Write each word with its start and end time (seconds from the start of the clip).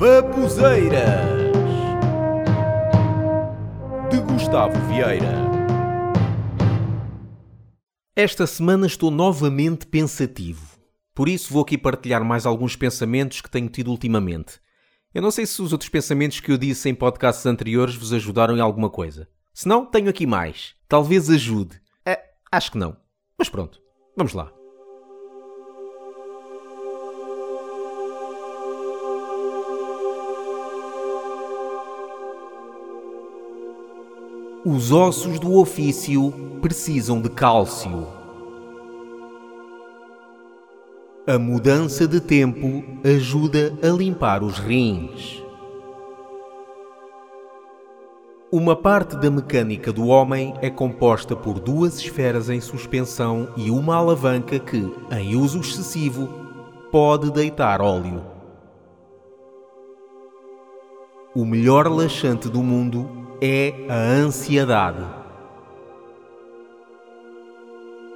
Babuzeiras 0.00 1.28
de 4.10 4.18
Gustavo 4.22 4.72
Vieira. 4.88 5.34
Esta 8.16 8.46
semana 8.46 8.86
estou 8.86 9.10
novamente 9.10 9.86
pensativo. 9.86 10.78
Por 11.14 11.28
isso 11.28 11.52
vou 11.52 11.60
aqui 11.60 11.76
partilhar 11.76 12.24
mais 12.24 12.46
alguns 12.46 12.76
pensamentos 12.76 13.42
que 13.42 13.50
tenho 13.50 13.68
tido 13.68 13.90
ultimamente. 13.90 14.58
Eu 15.12 15.20
não 15.20 15.30
sei 15.30 15.44
se 15.44 15.60
os 15.60 15.70
outros 15.70 15.90
pensamentos 15.90 16.40
que 16.40 16.50
eu 16.50 16.56
disse 16.56 16.88
em 16.88 16.94
podcasts 16.94 17.44
anteriores 17.44 17.94
vos 17.94 18.14
ajudaram 18.14 18.56
em 18.56 18.60
alguma 18.60 18.88
coisa. 18.88 19.28
Se 19.52 19.68
não, 19.68 19.84
tenho 19.84 20.08
aqui 20.08 20.26
mais. 20.26 20.76
Talvez 20.88 21.28
ajude. 21.28 21.78
É, 22.06 22.18
acho 22.50 22.72
que 22.72 22.78
não. 22.78 22.96
Mas 23.38 23.50
pronto, 23.50 23.78
vamos 24.16 24.32
lá. 24.32 24.50
Os 34.62 34.92
ossos 34.92 35.40
do 35.40 35.58
ofício 35.58 36.30
precisam 36.60 37.18
de 37.18 37.30
cálcio. 37.30 38.06
A 41.26 41.38
mudança 41.38 42.06
de 42.06 42.20
tempo 42.20 42.84
ajuda 43.02 43.72
a 43.82 43.86
limpar 43.86 44.42
os 44.42 44.58
rins. 44.58 45.42
Uma 48.52 48.76
parte 48.76 49.16
da 49.16 49.30
mecânica 49.30 49.90
do 49.90 50.08
homem 50.08 50.52
é 50.60 50.68
composta 50.68 51.34
por 51.34 51.58
duas 51.58 51.98
esferas 51.98 52.50
em 52.50 52.60
suspensão 52.60 53.48
e 53.56 53.70
uma 53.70 53.96
alavanca 53.96 54.58
que, 54.58 54.92
em 55.10 55.36
uso 55.36 55.60
excessivo, 55.60 56.28
pode 56.92 57.30
deitar 57.30 57.80
óleo. 57.80 58.22
O 61.34 61.46
melhor 61.46 61.88
laxante 61.88 62.46
do 62.46 62.62
mundo 62.62 63.20
é 63.42 63.72
a 63.88 63.94
ansiedade. 63.94 65.02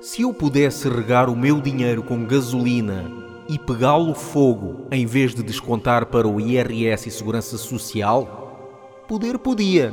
Se 0.00 0.22
eu 0.22 0.32
pudesse 0.32 0.88
regar 0.88 1.28
o 1.28 1.36
meu 1.36 1.60
dinheiro 1.60 2.02
com 2.02 2.24
gasolina 2.24 3.04
e 3.46 3.58
pegá-lo 3.58 4.14
fogo 4.14 4.86
em 4.90 5.04
vez 5.04 5.34
de 5.34 5.42
descontar 5.42 6.06
para 6.06 6.26
o 6.26 6.40
IRS 6.40 7.06
e 7.06 7.12
Segurança 7.12 7.58
Social, 7.58 9.04
poder 9.06 9.38
podia. 9.38 9.92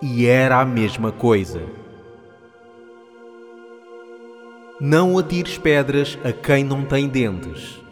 E 0.00 0.24
era 0.24 0.60
a 0.60 0.64
mesma 0.64 1.12
coisa. 1.12 1.60
Não 4.80 5.18
atires 5.18 5.58
pedras 5.58 6.18
a 6.24 6.32
quem 6.32 6.64
não 6.64 6.86
tem 6.86 7.06
dentes. 7.06 7.82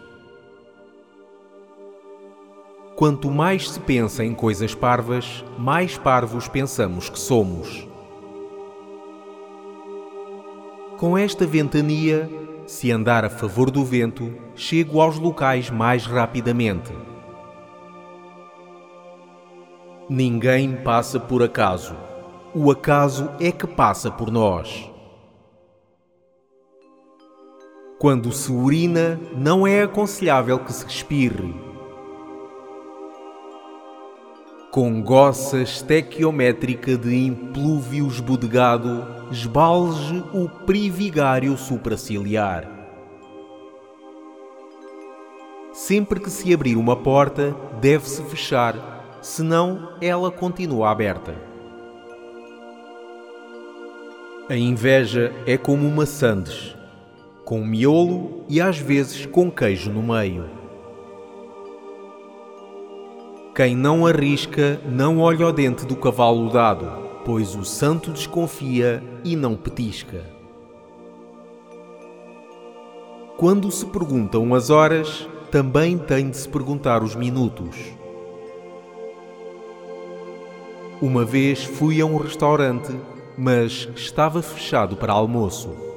Quanto 2.97 3.31
mais 3.31 3.69
se 3.69 3.79
pensa 3.79 4.25
em 4.25 4.33
coisas 4.33 4.75
parvas, 4.75 5.45
mais 5.59 5.99
parvos 5.99 6.49
pensamos 6.49 7.11
que 7.11 7.19
somos. 7.19 7.87
Com 10.97 11.19
esta 11.19 11.45
ventania, 11.45 12.27
se 12.67 12.91
andar 12.91 13.23
a 13.23 13.29
favor 13.29 13.71
do 13.71 13.85
vento, 13.85 14.33
chego 14.55 14.99
aos 14.99 15.19
locais 15.19 15.69
mais 15.69 16.07
rapidamente. 16.07 16.91
Ninguém 20.09 20.75
passa 20.77 21.21
por 21.21 21.43
acaso. 21.43 21.95
O 22.55 22.71
acaso 22.71 23.29
é 23.39 23.53
que 23.53 23.67
passa 23.67 24.11
por 24.11 24.31
nós. 24.31 24.91
Quando 27.99 28.33
se 28.33 28.51
urina, 28.51 29.21
não 29.37 29.67
é 29.67 29.83
aconselhável 29.83 30.59
que 30.61 30.73
se 30.73 30.83
respire 30.83 31.76
com 34.77 35.01
goça 35.01 35.63
estequiométrica 35.63 36.99
de 36.99 37.17
implúvio 37.17 38.07
esbodegado, 38.09 39.07
esbalge 39.31 40.23
o 40.34 40.50
privigário 40.50 41.56
supraciliar. 41.56 42.69
Sempre 45.73 46.21
que 46.21 46.28
se 46.28 46.53
abrir 46.53 46.77
uma 46.77 46.95
porta, 46.95 47.56
deve-se 47.81 48.23
fechar, 48.25 49.19
senão 49.23 49.97
ela 49.99 50.31
continua 50.31 50.91
aberta. 50.91 51.34
A 54.50 54.56
inveja 54.59 55.33
é 55.47 55.56
como 55.56 55.89
uma 55.89 56.05
sandes, 56.05 56.77
com 57.47 57.65
miolo 57.65 58.45
e 58.47 58.61
às 58.61 58.77
vezes 58.79 59.25
com 59.25 59.50
queijo 59.50 59.91
no 59.91 60.03
meio. 60.03 60.66
Quem 63.56 63.75
não 63.75 64.06
arrisca, 64.06 64.78
não 64.87 65.19
olha 65.19 65.47
o 65.47 65.50
dente 65.50 65.87
do 65.87 65.97
cavalo 65.97 66.50
dado, 66.50 66.93
pois 67.25 67.55
o 67.55 67.65
santo 67.65 68.12
desconfia 68.12 69.03
e 69.25 69.34
não 69.34 69.56
petisca. 69.56 70.22
Quando 73.39 73.71
se 73.71 73.87
perguntam 73.87 74.55
as 74.55 74.69
horas, 74.69 75.27
também 75.50 75.97
tem 75.97 76.28
de 76.28 76.37
se 76.37 76.47
perguntar 76.47 77.03
os 77.03 77.17
minutos. 77.17 77.94
Uma 81.00 81.25
vez 81.25 81.65
fui 81.65 81.99
a 82.03 82.05
um 82.05 82.19
restaurante, 82.19 82.94
mas 83.38 83.88
estava 83.97 84.43
fechado 84.43 84.99
para 84.99 85.15
almoço. 85.15 85.96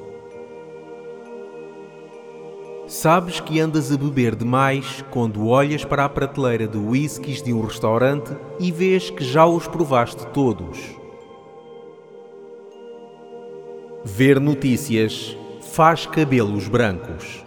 Sabes 2.90 3.40
que 3.40 3.60
andas 3.60 3.92
a 3.92 3.98
beber 3.98 4.36
demais 4.36 5.06
quando 5.12 5.46
olhas 5.46 5.86
para 5.86 6.06
a 6.06 6.10
prateleira 6.10 6.68
de 6.68 6.80
whiskies 6.80 7.40
de 7.40 7.54
um 7.54 7.62
restaurante 7.62 8.36
e 8.60 8.72
vês 8.72 9.12
que 9.12 9.24
já 9.24 9.46
os 9.46 9.68
provaste 9.68 10.26
todos. 10.30 10.80
Ver 14.04 14.40
notícias 14.40 15.38
faz 15.62 16.08
cabelos 16.08 16.68
brancos. 16.68 17.46